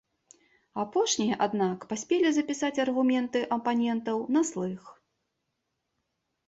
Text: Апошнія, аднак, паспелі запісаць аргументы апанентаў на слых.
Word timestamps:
Апошнія, 0.83 1.35
аднак, 1.47 1.85
паспелі 1.93 2.27
запісаць 2.39 2.73
аргументы 2.85 3.39
апанентаў 3.59 4.17
на 4.39 4.45
слых. 4.53 4.83